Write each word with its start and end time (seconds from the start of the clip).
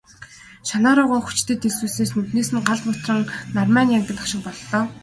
Шанаа 0.67 0.93
руугаа 0.97 1.21
хүчтэй 1.23 1.55
дэлсүүлснээс 1.59 2.11
нүднээс 2.13 2.49
нь 2.53 2.65
гал 2.67 2.79
бутран, 2.85 3.21
нармай 3.55 3.83
нь 3.85 3.95
янгинах 3.97 4.25
шиг 4.29 4.41
болно. 4.45 4.79